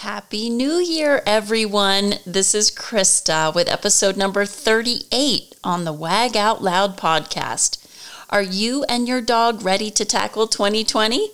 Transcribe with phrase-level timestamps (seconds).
[0.00, 2.16] Happy New Year, everyone.
[2.26, 7.82] This is Krista with episode number 38 on the Wag Out Loud podcast.
[8.28, 11.30] Are you and your dog ready to tackle 2020?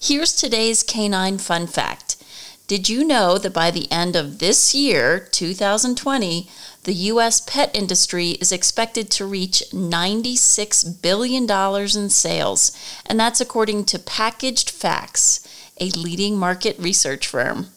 [0.00, 2.16] Here's today's canine fun fact.
[2.66, 6.50] Did you know that by the end of this year, 2020,
[6.82, 7.40] the U.S.
[7.40, 12.76] pet industry is expected to reach $96 billion in sales?
[13.06, 15.46] And that's according to Packaged Facts,
[15.78, 17.68] a leading market research firm.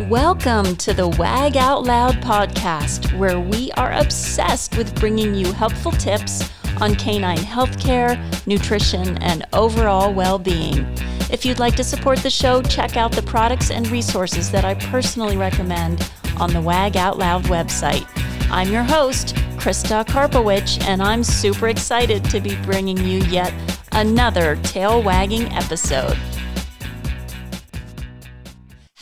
[0.00, 5.92] Welcome to the Wag Out Loud podcast, where we are obsessed with bringing you helpful
[5.92, 10.86] tips on canine healthcare, nutrition, and overall well being.
[11.30, 14.74] If you'd like to support the show, check out the products and resources that I
[14.74, 18.06] personally recommend on the Wag Out Loud website.
[18.50, 23.52] I'm your host, Krista Karpowicz, and I'm super excited to be bringing you yet
[23.92, 26.18] another tail wagging episode.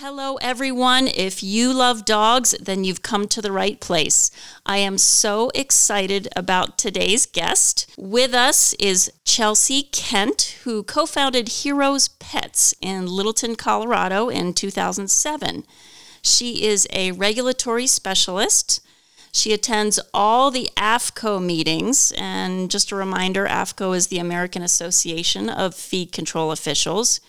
[0.03, 1.09] Hello, everyone.
[1.09, 4.31] If you love dogs, then you've come to the right place.
[4.65, 7.87] I am so excited about today's guest.
[7.99, 15.67] With us is Chelsea Kent, who co founded Hero's Pets in Littleton, Colorado in 2007.
[16.23, 18.81] She is a regulatory specialist.
[19.33, 22.11] She attends all the AAFCO meetings.
[22.17, 27.21] And just a reminder AAFCO is the American Association of Feed Control Officials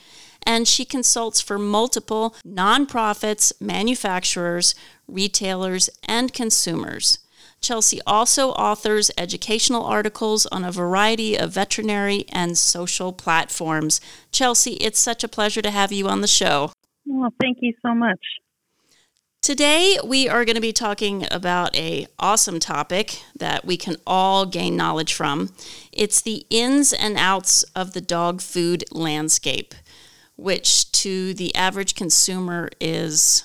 [0.45, 4.75] and she consults for multiple nonprofits, manufacturers,
[5.07, 7.19] retailers, and consumers.
[7.61, 14.01] Chelsea also authors educational articles on a variety of veterinary and social platforms.
[14.31, 16.71] Chelsea, it's such a pleasure to have you on the show.
[17.05, 18.19] Well, thank you so much.
[19.41, 24.45] Today we are going to be talking about a awesome topic that we can all
[24.45, 25.49] gain knowledge from.
[25.91, 29.73] It's the ins and outs of the dog food landscape
[30.41, 33.43] which to the average consumer is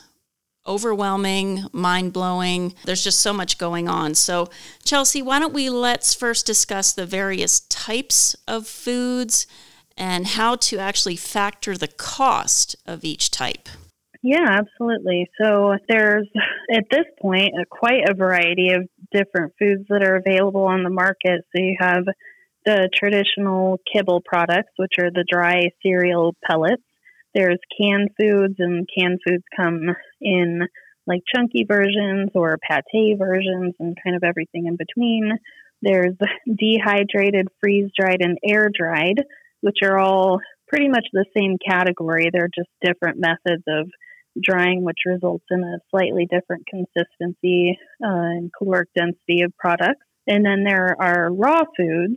[0.67, 2.75] overwhelming, mind blowing.
[2.85, 4.15] There's just so much going on.
[4.15, 4.49] So,
[4.85, 9.47] Chelsea, why don't we let's first discuss the various types of foods
[9.97, 13.69] and how to actually factor the cost of each type?
[14.23, 15.29] Yeah, absolutely.
[15.41, 16.29] So, there's
[16.73, 20.91] at this point a, quite a variety of different foods that are available on the
[20.91, 21.45] market.
[21.55, 22.05] So, you have
[22.65, 26.83] the traditional kibble products, which are the dry cereal pellets.
[27.37, 30.63] There's canned foods, and canned foods come in
[31.07, 35.33] like chunky versions or pate versions and kind of everything in between.
[35.83, 36.15] There's
[36.47, 39.23] dehydrated, freeze dried, and air dried,
[39.61, 42.31] which are all pretty much the same category.
[42.33, 43.91] They're just different methods of
[44.43, 50.05] drying, which results in a slightly different consistency uh, and caloric density of products.
[50.27, 52.17] And then there are raw foods,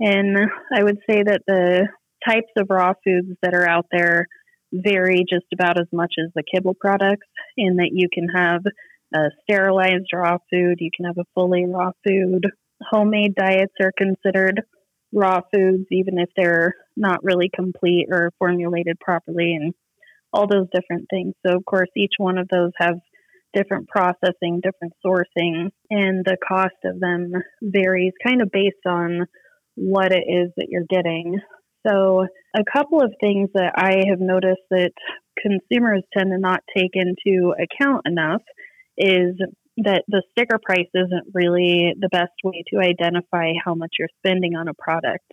[0.00, 0.36] and
[0.74, 1.86] I would say that the
[2.28, 4.26] types of raw foods that are out there
[4.72, 8.62] vary just about as much as the kibble products in that you can have
[9.14, 12.46] a sterilized raw food, you can have a fully raw food.
[12.82, 14.62] Homemade diets are considered
[15.12, 19.72] raw foods, even if they're not really complete or formulated properly, and
[20.32, 21.34] all those different things.
[21.46, 22.96] So, of course, each one of those have
[23.54, 29.26] different processing, different sourcing, and the cost of them varies kind of based on
[29.76, 31.40] what it is that you're getting.
[31.86, 34.92] So, a couple of things that I have noticed that
[35.40, 38.42] consumers tend to not take into account enough
[38.96, 39.36] is
[39.78, 44.56] that the sticker price isn't really the best way to identify how much you're spending
[44.56, 45.24] on a product.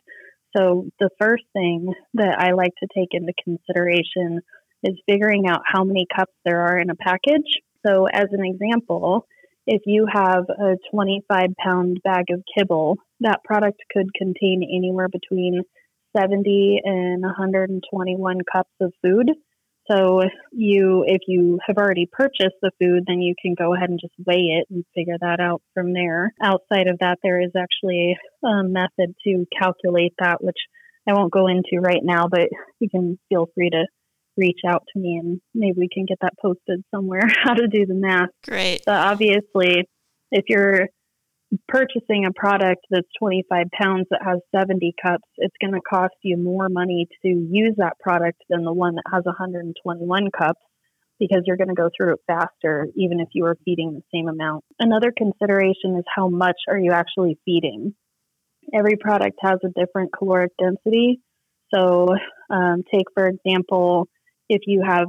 [0.55, 4.41] So, the first thing that I like to take into consideration
[4.83, 7.61] is figuring out how many cups there are in a package.
[7.85, 9.25] So, as an example,
[9.65, 15.61] if you have a 25 pound bag of kibble, that product could contain anywhere between
[16.15, 19.31] 70 and 121 cups of food.
[19.91, 23.99] So you, if you have already purchased the food, then you can go ahead and
[23.99, 26.33] just weigh it and figure that out from there.
[26.41, 28.15] Outside of that, there is actually
[28.45, 30.57] a method to calculate that, which
[31.07, 32.47] I won't go into right now, but
[32.79, 33.85] you can feel free to
[34.37, 37.85] reach out to me and maybe we can get that posted somewhere how to do
[37.85, 38.29] the math.
[38.47, 38.83] Great.
[38.87, 39.87] So obviously,
[40.31, 40.87] if you're
[41.67, 46.37] purchasing a product that's 25 pounds that has 70 cups, it's going to cost you
[46.37, 50.61] more money to use that product than the one that has 121 cups
[51.19, 54.27] because you're going to go through it faster even if you are feeding the same
[54.27, 54.63] amount.
[54.79, 57.93] Another consideration is how much are you actually feeding?
[58.73, 61.21] Every product has a different caloric density.
[61.73, 62.07] So,
[62.49, 64.07] um, take for example,
[64.49, 65.07] if you have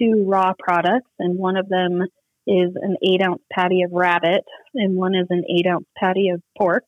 [0.00, 2.02] two raw products and one of them
[2.46, 4.44] is an eight ounce patty of rabbit
[4.74, 6.84] and one is an eight ounce patty of pork.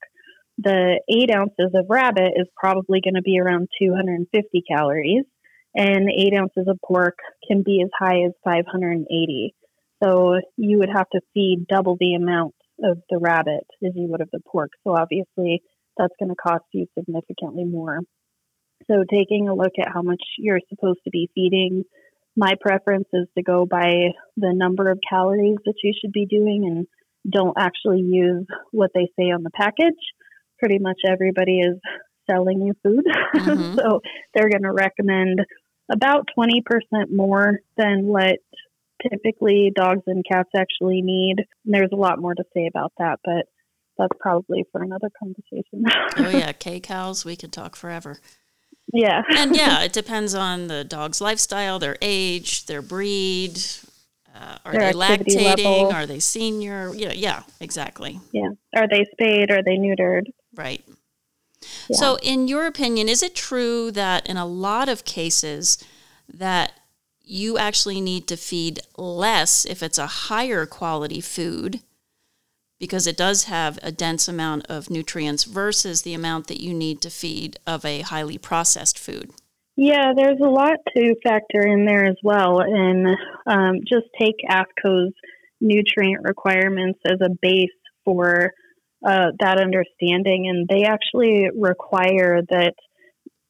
[0.58, 5.24] The eight ounces of rabbit is probably going to be around 250 calories,
[5.74, 7.16] and eight ounces of pork
[7.46, 9.54] can be as high as 580.
[10.02, 14.20] So you would have to feed double the amount of the rabbit as you would
[14.20, 14.70] of the pork.
[14.84, 15.62] So obviously
[15.96, 18.00] that's going to cost you significantly more.
[18.86, 21.84] So taking a look at how much you're supposed to be feeding,
[22.38, 26.64] my preference is to go by the number of calories that you should be doing
[26.64, 26.86] and
[27.30, 29.98] don't actually use what they say on the package.
[30.60, 31.78] Pretty much everybody is
[32.30, 33.04] selling you food.
[33.38, 33.76] Mm-hmm.
[33.76, 34.00] so
[34.34, 35.40] they're going to recommend
[35.90, 36.62] about 20%
[37.10, 38.36] more than what
[39.02, 41.36] typically dogs and cats actually need.
[41.38, 43.46] And there's a lot more to say about that, but
[43.96, 45.84] that's probably for another conversation.
[46.18, 46.52] oh, yeah.
[46.52, 48.18] K cows, we could talk forever.
[48.92, 49.22] Yeah.
[49.36, 53.60] and yeah, it depends on the dog's lifestyle, their age, their breed.
[54.34, 55.44] Uh, are their they lactating?
[55.44, 55.92] Level.
[55.92, 56.92] Are they senior?
[56.94, 58.20] Yeah, yeah, exactly.
[58.32, 58.50] Yeah.
[58.76, 59.50] Are they spayed?
[59.50, 60.26] Are they neutered?
[60.54, 60.84] Right.
[61.88, 61.96] Yeah.
[61.96, 65.84] So, in your opinion, is it true that in a lot of cases
[66.32, 66.72] that
[67.20, 71.80] you actually need to feed less if it's a higher quality food
[72.78, 77.00] because it does have a dense amount of nutrients versus the amount that you need
[77.02, 79.30] to feed of a highly processed food?
[79.76, 82.60] Yeah, there's a lot to factor in there as well.
[82.60, 83.06] And
[83.46, 85.12] um, just take AAFCO's
[85.60, 87.68] nutrient requirements as a base
[88.04, 88.52] for
[89.06, 90.48] uh, that understanding.
[90.48, 92.74] And they actually require that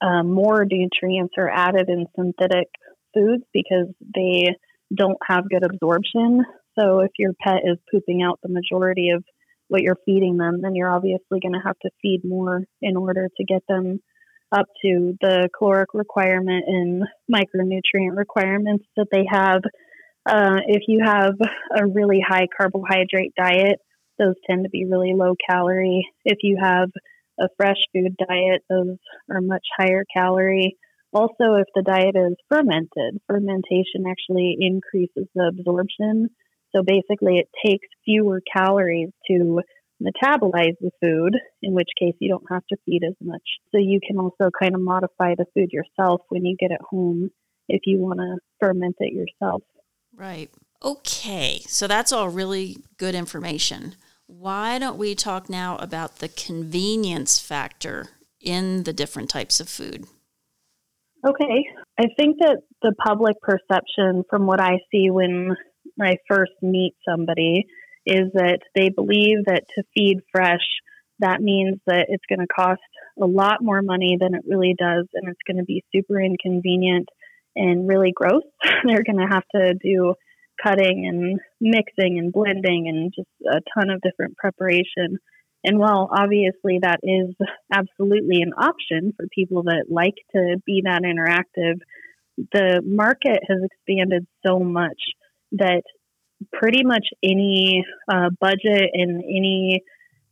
[0.00, 2.68] uh, more nutrients are added in synthetic
[3.14, 4.48] foods because they
[4.94, 6.44] don't have good absorption.
[6.78, 9.24] So if your pet is pooping out the majority of
[9.68, 13.28] what you're feeding them, then you're obviously going to have to feed more in order
[13.36, 14.00] to get them
[14.50, 19.60] up to the caloric requirement and micronutrient requirements that they have.
[20.26, 21.34] Uh, if you have
[21.76, 23.78] a really high carbohydrate diet,
[24.18, 26.06] those tend to be really low calorie.
[26.24, 26.90] If you have
[27.40, 28.96] a fresh food diet, those
[29.30, 30.76] are much higher calorie.
[31.12, 36.28] Also, if the diet is fermented, fermentation actually increases the absorption.
[36.74, 39.60] So basically, it takes fewer calories to
[40.02, 43.42] metabolize the food, in which case you don't have to feed as much.
[43.72, 47.30] So you can also kind of modify the food yourself when you get it home
[47.68, 49.62] if you want to ferment it yourself.
[50.14, 50.50] Right.
[50.82, 51.60] Okay.
[51.66, 53.96] So that's all really good information.
[54.26, 58.10] Why don't we talk now about the convenience factor
[58.40, 60.04] in the different types of food?
[61.26, 61.64] Okay.
[61.98, 65.56] I think that the public perception from what I see when
[66.00, 67.66] I first meet somebody
[68.06, 70.64] is that they believe that to feed fresh,
[71.20, 72.80] that means that it's going to cost
[73.20, 77.08] a lot more money than it really does, and it's going to be super inconvenient
[77.54, 78.44] and really gross.
[78.84, 80.14] They're going to have to do
[80.62, 85.18] cutting and mixing and blending and just a ton of different preparation.
[85.64, 87.34] And while obviously that is
[87.72, 91.78] absolutely an option for people that like to be that interactive,
[92.52, 94.98] the market has expanded so much
[95.52, 95.82] that
[96.52, 99.82] pretty much any uh, budget and any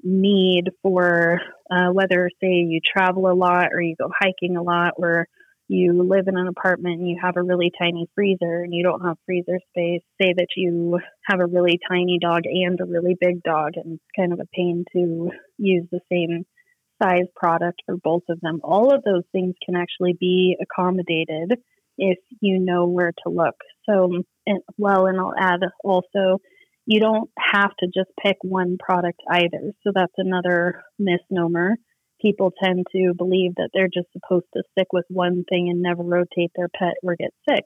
[0.03, 1.41] need for
[1.71, 5.27] uh, whether, say, you travel a lot or you go hiking a lot or
[5.69, 9.05] you live in an apartment and you have a really tiny freezer and you don't
[9.05, 13.43] have freezer space, say that you have a really tiny dog and a really big
[13.43, 16.45] dog, and it's kind of a pain to use the same
[17.03, 18.61] size product for both of them.
[18.63, 21.59] All of those things can actually be accommodated
[21.99, 23.57] if you know where to look.
[23.89, 24.11] So,
[24.47, 26.39] and, well, and I'll add also,
[26.87, 29.73] you don't have to just pick one product either.
[29.83, 31.77] So that's another misnomer
[32.21, 36.03] people tend to believe that they're just supposed to stick with one thing and never
[36.03, 37.65] rotate their pet or get sick.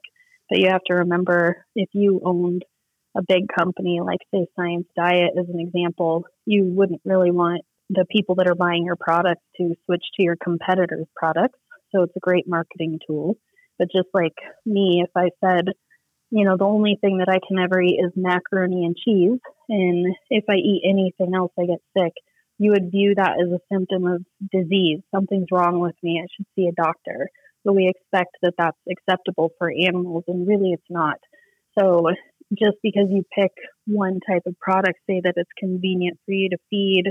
[0.49, 2.63] But you have to remember if you owned
[3.15, 8.05] a big company like, say, Science Diet as an example, you wouldn't really want the
[8.09, 11.59] people that are buying your products to switch to your competitors' products.
[11.93, 13.35] So it's a great marketing tool.
[13.77, 15.73] But just like me, if I said,
[16.31, 20.15] you know, the only thing that I can ever eat is macaroni and cheese, and
[20.29, 22.13] if I eat anything else, I get sick
[22.61, 24.23] you would view that as a symptom of
[24.53, 24.99] disease.
[25.09, 26.21] Something's wrong with me.
[26.23, 27.27] I should see a doctor.
[27.65, 31.17] But we expect that that's acceptable for animals, and really it's not.
[31.77, 32.09] So
[32.53, 33.51] just because you pick
[33.87, 37.05] one type of product, say that it's convenient for you to feed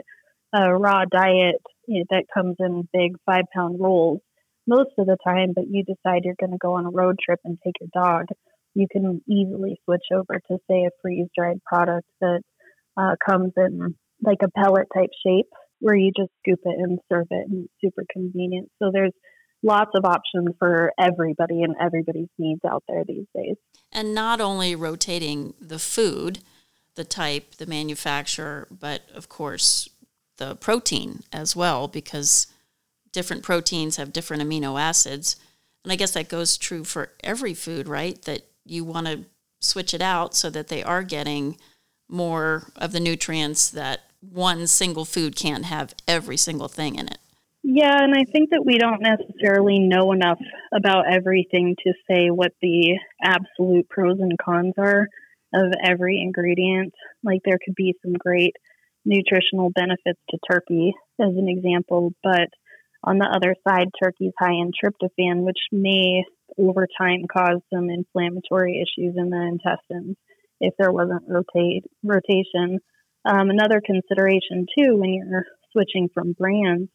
[0.54, 4.20] a raw diet that comes in big five pound rolls
[4.68, 7.40] most of the time, but you decide you're going to go on a road trip
[7.44, 8.26] and take your dog,
[8.74, 12.40] you can easily switch over to, say, a freeze dried product that
[12.96, 15.46] uh, comes in like a pellet type shape
[15.80, 18.70] where you just scoop it and serve it and it's super convenient.
[18.78, 19.12] So there's
[19.62, 23.56] lots of options for everybody and everybody's needs out there these days.
[23.92, 26.40] And not only rotating the food,
[26.94, 29.88] the type, the manufacturer, but of course
[30.36, 32.46] the protein as well, because
[33.12, 35.36] different proteins have different amino acids.
[35.84, 38.20] And I guess that goes true for every food, right?
[38.22, 39.24] That you want to
[39.60, 41.58] switch it out so that they are getting
[42.08, 47.18] more of the nutrients that one single food can't have every single thing in it.
[47.62, 50.38] Yeah, and I think that we don't necessarily know enough
[50.74, 55.08] about everything to say what the absolute pros and cons are
[55.54, 56.94] of every ingredient.
[57.22, 58.56] Like there could be some great
[59.04, 62.48] nutritional benefits to turkey as an example, but
[63.02, 66.24] on the other side, turkey's high in tryptophan, which may
[66.58, 70.16] over time cause some inflammatory issues in the intestines
[70.60, 72.80] if there wasn't rotate rotation.
[73.24, 76.90] Um, another consideration too when you're switching from brands,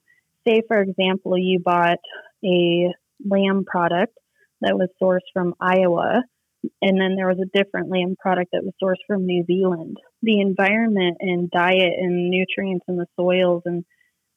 [0.47, 1.99] say for example you bought
[2.43, 2.91] a
[3.25, 4.17] lamb product
[4.61, 6.23] that was sourced from Iowa,
[6.81, 9.97] and then there was a different lamb product that was sourced from New Zealand.
[10.21, 13.85] The environment and diet and nutrients in the soils and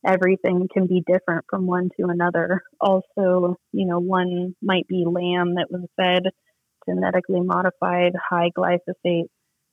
[0.06, 2.62] everything can be different from one to another.
[2.80, 6.30] Also, you know, one might be lamb that was fed
[6.88, 9.26] genetically modified high glyphosate,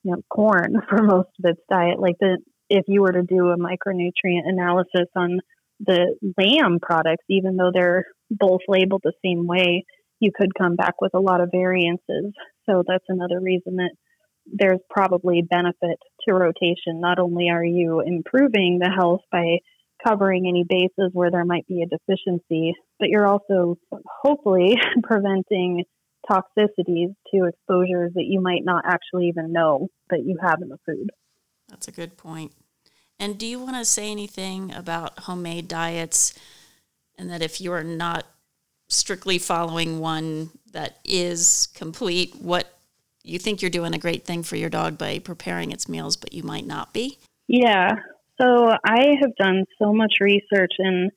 [0.04, 2.00] you know, corn for most of its diet.
[2.00, 2.38] Like the
[2.70, 5.40] if you were to do a micronutrient analysis on
[5.80, 9.86] the lamb products, even though they're both labeled the same way,
[10.20, 12.34] you could come back with a lot of variances.
[12.68, 13.92] So that's another reason that
[14.48, 17.02] there's probably benefit to rotation.
[17.02, 19.58] Not only are you improving the health by
[20.06, 23.78] covering any bases where there might be a deficiency, but you're also
[24.24, 25.84] hopefully preventing
[26.30, 30.78] toxicities to exposures that you might not actually even know that you have in the
[30.86, 31.10] food.
[31.70, 32.52] That's a good point.
[33.20, 36.34] And do you want to say anything about homemade diets
[37.18, 38.26] and that if you are not
[38.88, 42.68] strictly following one that is complete, what
[43.24, 46.34] you think you're doing a great thing for your dog by preparing its meals, but
[46.34, 47.18] you might not be?
[47.48, 47.96] Yeah.
[48.42, 51.12] So I have done so much research and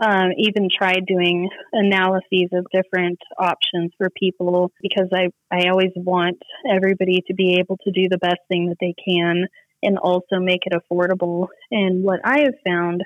[0.00, 6.38] um, even tried doing analyses of different options for people because I, I always want
[6.68, 9.46] everybody to be able to do the best thing that they can
[9.82, 11.48] and also make it affordable.
[11.70, 13.02] And what I have found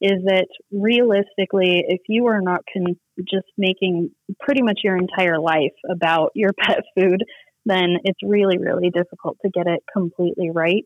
[0.00, 4.10] is that realistically, if you are not con- just making
[4.40, 7.22] pretty much your entire life about your pet food,
[7.64, 10.84] then it's really, really difficult to get it completely right.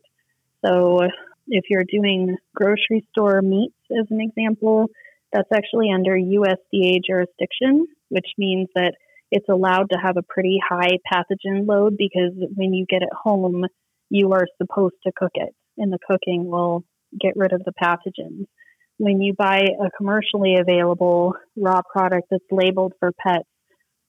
[0.63, 0.99] So,
[1.47, 4.87] if you're doing grocery store meats, as an example,
[5.31, 8.93] that's actually under USDA jurisdiction, which means that
[9.31, 13.65] it's allowed to have a pretty high pathogen load because when you get it home,
[14.09, 16.85] you are supposed to cook it, and the cooking will
[17.19, 18.45] get rid of the pathogens.
[18.97, 23.47] When you buy a commercially available raw product that's labeled for pets,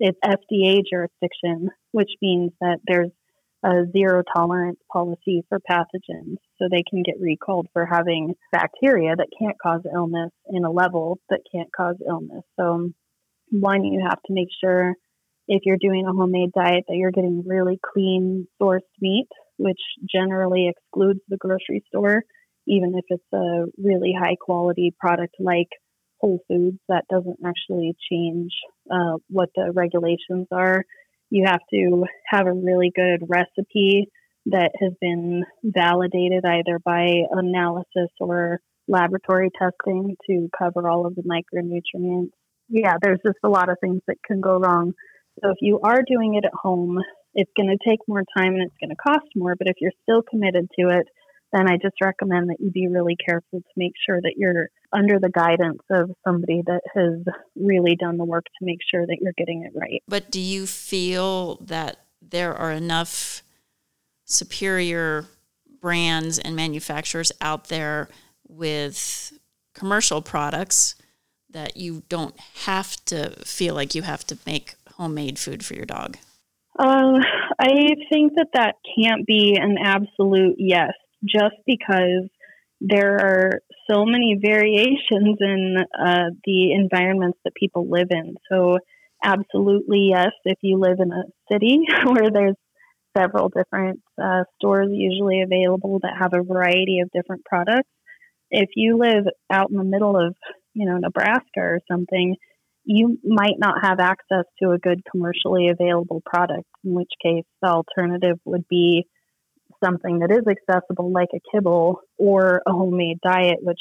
[0.01, 3.11] it's FDA jurisdiction, which means that there's
[3.65, 6.37] a zero tolerance policy for pathogens.
[6.59, 11.19] So they can get recalled for having bacteria that can't cause illness in a level
[11.31, 12.45] that can't cause illness.
[12.59, 12.91] So,
[13.51, 14.95] one, you have to make sure
[15.49, 20.69] if you're doing a homemade diet that you're getting really clean sourced meat which generally
[20.69, 22.23] excludes the grocery store,
[22.67, 25.69] even if it's a really high quality product like
[26.21, 26.79] Whole Foods.
[26.89, 28.53] That doesn't actually change
[28.91, 30.85] uh, what the regulations are.
[31.31, 34.09] You have to have a really good recipe
[34.47, 41.23] that has been validated either by analysis or laboratory testing to cover all of the
[41.23, 42.31] micronutrients.
[42.69, 44.93] Yeah, there's just a lot of things that can go wrong.
[45.43, 46.99] So if you are doing it at home,
[47.35, 49.55] it's going to take more time and it's going to cost more.
[49.57, 51.07] But if you're still committed to it,
[51.53, 55.19] then I just recommend that you be really careful to make sure that you're under
[55.19, 57.25] the guidance of somebody that has
[57.57, 60.03] really done the work to make sure that you're getting it right.
[60.07, 63.43] But do you feel that there are enough
[64.25, 65.27] superior
[65.81, 68.09] brands and manufacturers out there
[68.47, 69.33] with
[69.75, 70.97] commercial products
[71.51, 75.87] that you don't have to feel like you have to make homemade food for your
[75.87, 76.19] dog?
[76.79, 77.17] Um,
[77.59, 80.93] I think that that can't be an absolute yes,
[81.25, 82.29] just because
[82.81, 83.61] there are
[83.91, 88.35] so many variations in uh, the environments that people live in.
[88.51, 88.79] So,
[89.23, 92.57] absolutely yes, if you live in a city where there's
[93.17, 97.89] several different uh, stores usually available that have a variety of different products.
[98.51, 100.35] If you live out in the middle of,
[100.75, 102.37] you know, Nebraska or something,
[102.85, 107.69] you might not have access to a good commercially available product, in which case the
[107.69, 109.05] alternative would be
[109.85, 113.81] something that is accessible, like a kibble or a homemade diet, which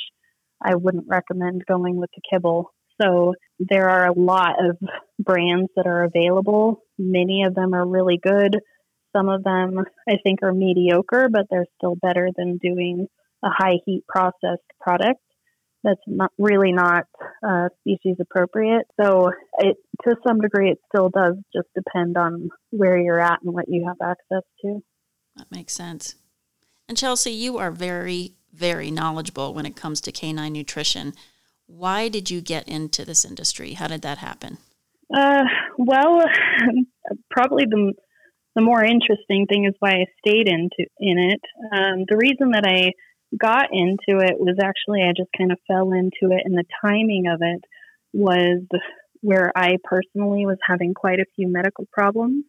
[0.61, 2.71] I wouldn't recommend going with the kibble.
[3.01, 4.77] So there are a lot of
[5.19, 6.83] brands that are available.
[6.97, 8.57] Many of them are really good.
[9.15, 13.07] Some of them I think are mediocre, but they're still better than doing
[13.43, 15.21] a high heat processed product
[15.83, 17.05] that's not really not
[17.47, 18.85] uh, species appropriate.
[19.01, 23.53] So it to some degree it still does just depend on where you're at and
[23.53, 24.81] what you have access to.
[25.37, 26.15] That makes sense.
[26.89, 31.13] And Chelsea, you are very very knowledgeable when it comes to canine nutrition.
[31.67, 33.73] Why did you get into this industry?
[33.73, 34.57] How did that happen?
[35.13, 35.43] Uh,
[35.77, 36.23] well,
[37.31, 37.93] probably the
[38.55, 41.41] the more interesting thing is why I stayed into in it.
[41.71, 42.91] Um, the reason that I
[43.37, 47.25] got into it was actually I just kind of fell into it, and the timing
[47.27, 47.63] of it
[48.13, 48.63] was
[49.21, 52.45] where I personally was having quite a few medical problems,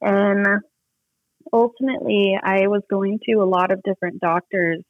[0.00, 0.62] and
[1.52, 4.82] ultimately I was going to a lot of different doctors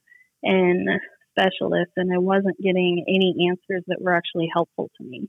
[0.43, 0.89] and
[1.31, 5.29] specialists, and I wasn't getting any answers that were actually helpful to me.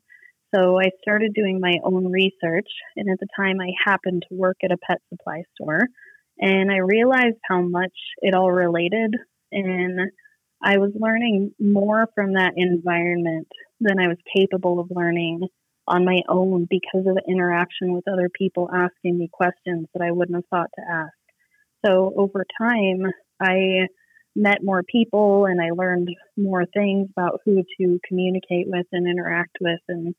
[0.54, 4.58] So I started doing my own research, and at the time I happened to work
[4.64, 5.82] at a pet supply store,
[6.40, 9.16] and I realized how much it all related,
[9.52, 10.12] and
[10.62, 13.48] I was learning more from that environment
[13.80, 15.48] than I was capable of learning
[15.88, 20.38] on my own because of interaction with other people asking me questions that I wouldn't
[20.38, 21.14] have thought to ask.
[21.86, 23.12] So over time,
[23.42, 23.88] I
[24.36, 29.58] met more people and I learned more things about who to communicate with and interact
[29.62, 30.16] with and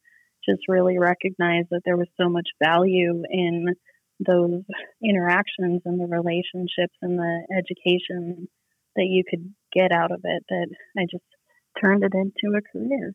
[0.48, 3.74] just really recognized that there was so much value in
[4.24, 4.62] those
[5.02, 8.48] interactions and the relationships and the education
[8.96, 11.24] that you could get out of it that I just
[11.80, 13.14] turned it into a career.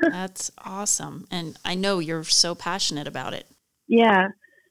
[0.10, 1.26] That's awesome.
[1.30, 3.46] And I know you're so passionate about it.
[3.88, 4.28] Yeah.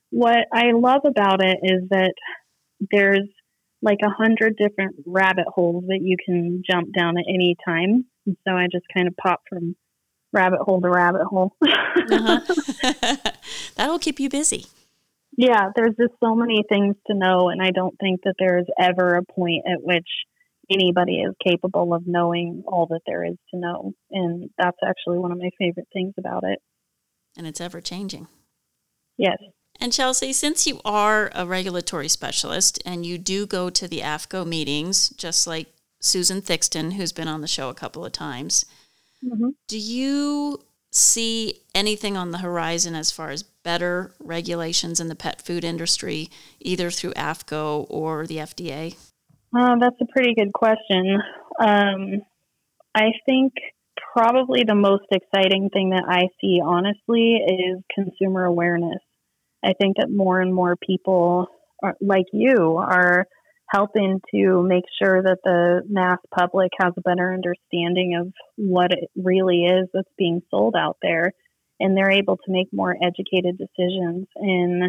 [0.10, 2.14] What I love about it is that
[2.92, 3.28] there's
[3.82, 8.06] like a hundred different rabbit holes that you can jump down at any time.
[8.26, 9.76] And so I just kind of pop from
[10.34, 11.56] rabbit hole to rabbit hole.
[11.62, 12.42] uh-huh.
[13.76, 14.66] That'll keep you busy.
[15.38, 19.16] Yeah, there's just so many things to know, and I don't think that there's ever
[19.16, 20.08] a point at which
[20.72, 23.94] anybody is capable of knowing all that there is to know.
[24.10, 26.60] And that's actually one of my favorite things about it.
[27.38, 28.28] And it's ever changing.
[29.18, 29.38] Yes.
[29.80, 34.46] And Chelsea, since you are a regulatory specialist and you do go to the AAFCO
[34.46, 35.68] meetings, just like
[36.00, 38.66] Susan Thixton, who's been on the show a couple of times,
[39.24, 39.50] mm-hmm.
[39.68, 45.42] do you see anything on the horizon as far as better regulations in the pet
[45.42, 46.30] food industry,
[46.60, 48.96] either through AAFCO or the FDA?
[49.56, 51.20] Uh, that's a pretty good question.
[51.60, 52.22] Um,
[52.96, 53.54] I think
[54.14, 59.00] probably the most exciting thing that I see, honestly, is consumer awareness.
[59.64, 61.48] I think that more and more people
[61.84, 63.26] are, like you are
[63.70, 69.10] helping to make sure that the mass public has a better understanding of what it
[69.16, 71.32] really is that's being sold out there
[71.80, 74.84] and they're able to make more educated decisions and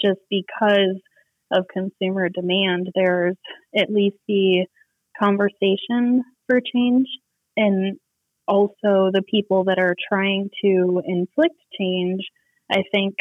[0.00, 1.00] just because
[1.52, 3.36] of consumer demand there's
[3.76, 4.66] at least the
[5.18, 7.06] conversation for change
[7.56, 7.98] and
[8.48, 12.20] also the people that are trying to inflict change
[12.70, 13.14] i think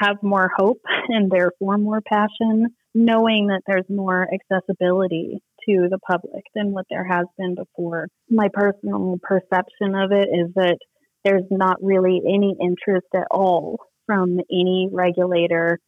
[0.00, 6.42] have more hope and therefore more passion, knowing that there's more accessibility to the public
[6.54, 8.08] than what there has been before.
[8.28, 10.78] My personal perception of it is that
[11.24, 15.78] there's not really any interest at all from any regulator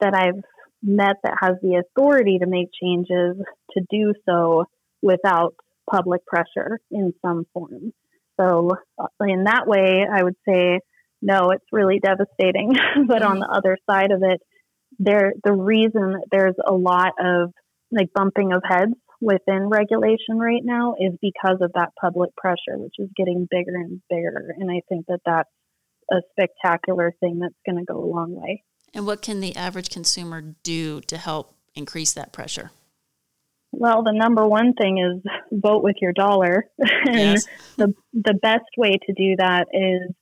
[0.00, 0.42] that I've
[0.82, 3.36] met that has the authority to make changes
[3.72, 4.64] to do so
[5.02, 5.54] without
[5.90, 7.92] public pressure in some form.
[8.38, 10.80] So, uh, in that way, I would say
[11.22, 12.74] no, it's really devastating.
[13.06, 14.40] but on the other side of it,
[14.98, 17.52] there the reason there's a lot of
[17.90, 22.94] like bumping of heads within regulation right now is because of that public pressure, which
[22.98, 24.54] is getting bigger and bigger.
[24.58, 25.48] And I think that that's
[26.10, 28.62] a spectacular thing that's going to go a long way.
[28.94, 32.70] And what can the average consumer do to help increase that pressure?
[33.72, 35.22] Well, the number one thing is
[35.52, 36.64] vote with your dollar.
[37.08, 37.38] and
[37.76, 40.14] the the best way to do that is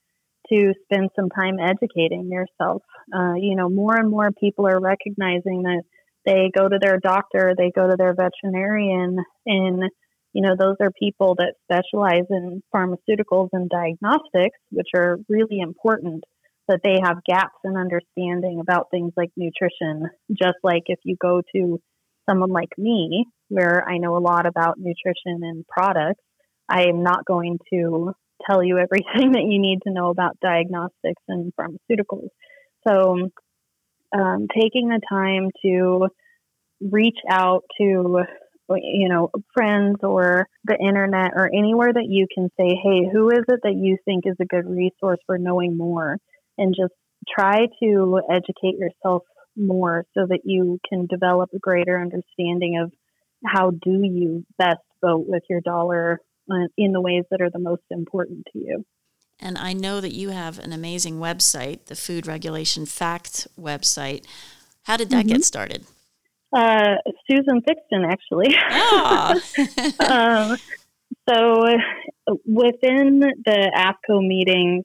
[0.50, 2.83] to spend some time educating yourself.
[3.14, 5.83] Uh, you know, more and more people are recognizing that
[6.27, 9.85] they go to their doctor, they go to their veterinarian, and
[10.33, 16.24] you know, those are people that specialize in pharmaceuticals and diagnostics, which are really important.
[16.68, 21.42] That they have gaps in understanding about things like nutrition, just like if you go
[21.55, 21.81] to
[22.29, 26.22] someone like me, where I know a lot about nutrition and products,
[26.68, 28.12] I am not going to
[28.48, 32.29] tell you everything that you need to know about diagnostics and pharmaceuticals.
[32.87, 33.31] So,
[34.16, 36.09] um, taking the time to
[36.81, 38.24] reach out to
[38.77, 43.44] you know friends or the internet or anywhere that you can say hey who is
[43.48, 46.16] it that you think is a good resource for knowing more
[46.59, 46.93] and just
[47.29, 49.23] try to educate yourself
[49.57, 52.93] more so that you can develop a greater understanding of
[53.47, 56.21] how do you best vote with your dollar
[56.77, 58.85] in the ways that are the most important to you.
[59.40, 64.25] And I know that you have an amazing website, the Food Regulation Fact website.
[64.85, 65.35] How did that mm-hmm.
[65.35, 65.85] get started?
[66.55, 66.97] Uh,
[67.29, 68.55] Susan Thixton, actually.
[68.71, 69.40] Oh.
[70.09, 70.57] um,
[71.29, 71.67] so
[72.47, 74.85] within the AAFCO meetings,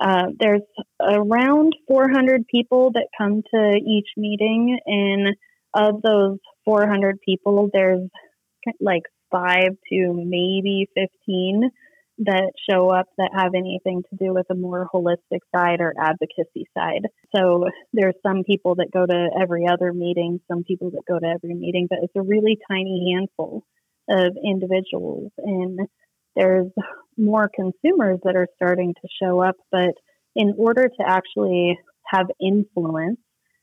[0.00, 0.62] uh, there's
[1.00, 5.36] around 400 people that come to each meeting, and
[5.74, 8.08] of those 400 people, there's
[8.80, 11.70] like five to maybe 15
[12.18, 16.66] that show up that have anything to do with a more holistic side or advocacy
[16.76, 17.08] side.
[17.34, 21.26] So there's some people that go to every other meeting, some people that go to
[21.26, 23.64] every meeting, but it's a really tiny handful
[24.08, 25.32] of individuals.
[25.38, 25.80] And
[26.36, 26.70] there's
[27.16, 29.94] more consumers that are starting to show up, but
[30.36, 33.18] in order to actually have influence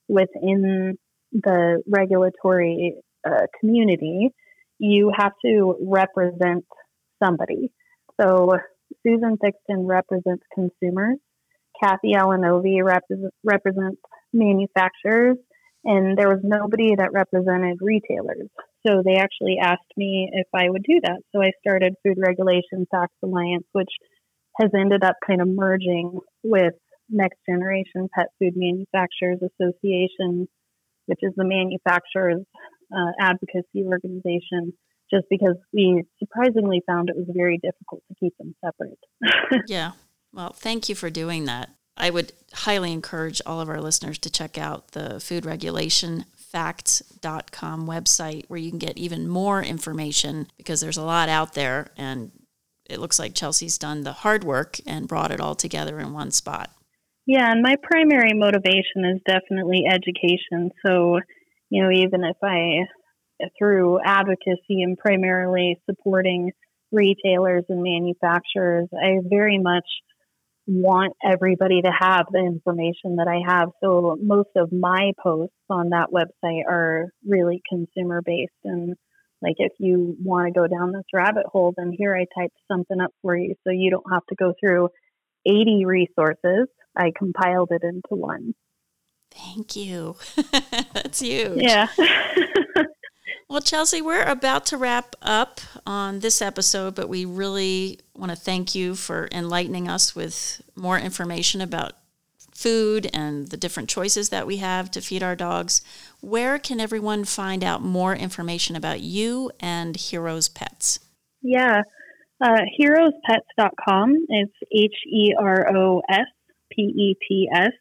[0.08, 0.98] within
[1.32, 2.96] the regulatory
[3.28, 4.30] uh, community,
[4.80, 6.66] you have to represent
[7.24, 7.72] somebody.
[8.20, 8.58] So
[9.06, 11.18] Susan Thixton represents consumers.
[11.82, 13.04] Kathy Alanovi rep-
[13.44, 14.02] represents
[14.34, 15.38] manufacturers,
[15.84, 18.50] and there was nobody that represented retailers.
[18.86, 21.22] So they actually asked me if I would do that.
[21.32, 23.92] So I started Food Regulation Facts Alliance, which
[24.60, 26.74] has ended up kind of merging with
[27.10, 30.48] Next Generation Pet Food Manufacturers Association,
[31.06, 32.44] which is the manufacturers
[32.92, 34.74] uh, advocacy organization
[35.12, 39.64] just because we surprisingly found it was very difficult to keep them separate.
[39.68, 39.92] yeah.
[40.34, 41.70] Well, thank you for doing that.
[41.98, 47.88] I would highly encourage all of our listeners to check out the food regulation facts.com
[47.88, 52.32] website where you can get even more information because there's a lot out there and
[52.90, 56.32] it looks like Chelsea's done the hard work and brought it all together in one
[56.32, 56.72] spot.
[57.26, 60.72] Yeah, and my primary motivation is definitely education.
[60.86, 61.20] So,
[61.70, 62.86] you know, even if I
[63.58, 66.52] through advocacy and primarily supporting
[66.92, 68.88] retailers and manufacturers.
[68.94, 69.86] I very much
[70.68, 73.70] want everybody to have the information that I have.
[73.84, 78.52] So most of my posts on that website are really consumer based.
[78.64, 78.96] And
[79.42, 83.00] like if you want to go down this rabbit hole, then here I typed something
[83.02, 84.90] up for you so you don't have to go through
[85.46, 86.68] 80 resources.
[86.96, 88.54] I compiled it into one.
[89.32, 90.18] Thank you.
[90.94, 91.62] That's huge.
[91.62, 91.88] Yeah.
[93.52, 98.38] Well, Chelsea, we're about to wrap up on this episode, but we really want to
[98.38, 101.92] thank you for enlightening us with more information about
[102.56, 105.82] food and the different choices that we have to feed our dogs.
[106.22, 111.00] Where can everyone find out more information about you and Hero's Pets?
[111.42, 111.82] Yeah,
[112.40, 114.16] uh, herospets.com.
[114.30, 116.28] It's H E R O S
[116.72, 117.74] P E T S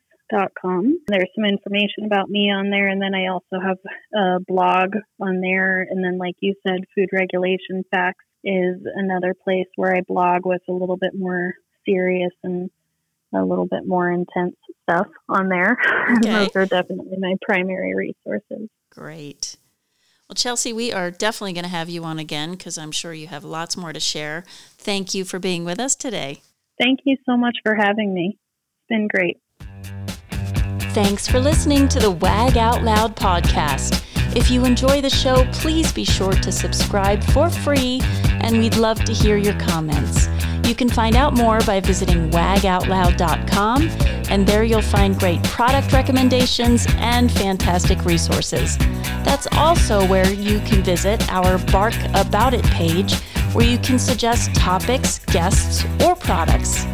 [0.61, 0.99] com.
[1.07, 3.79] There's some information about me on there, and then I also have
[4.15, 5.83] a blog on there.
[5.83, 10.63] And then, like you said, Food Regulation Facts is another place where I blog with
[10.69, 12.71] a little bit more serious and
[13.35, 15.77] a little bit more intense stuff on there.
[16.11, 16.29] Okay.
[16.31, 18.69] Those are definitely my primary resources.
[18.91, 19.57] Great.
[20.29, 23.29] Well, Chelsea, we are definitely going to have you on again because I'm sure you
[23.29, 24.45] have lots more to share.
[24.77, 26.43] Thank you for being with us today.
[26.81, 28.39] Thank you so much for having me.
[28.39, 29.39] It's been great.
[30.93, 34.05] Thanks for listening to the Wag Out Loud podcast.
[34.37, 38.01] If you enjoy the show, please be sure to subscribe for free,
[38.41, 40.27] and we'd love to hear your comments.
[40.67, 43.89] You can find out more by visiting wagoutloud.com,
[44.31, 48.77] and there you'll find great product recommendations and fantastic resources.
[49.23, 53.15] That's also where you can visit our Bark About It page,
[53.53, 56.85] where you can suggest topics, guests, or products.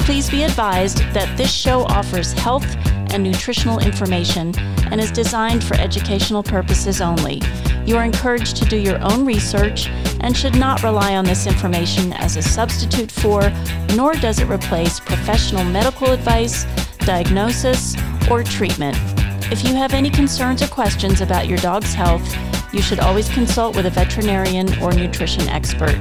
[0.00, 2.66] Please be advised that this show offers health
[3.16, 4.52] and nutritional information
[4.92, 7.40] and is designed for educational purposes only.
[7.86, 9.88] You are encouraged to do your own research
[10.20, 13.50] and should not rely on this information as a substitute for,
[13.94, 16.64] nor does it replace professional medical advice,
[16.98, 17.96] diagnosis,
[18.30, 18.98] or treatment.
[19.50, 22.36] If you have any concerns or questions about your dog's health,
[22.74, 25.96] you should always consult with a veterinarian or nutrition expert.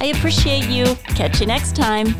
[0.00, 0.94] I appreciate you.
[1.16, 2.14] Catch you next time.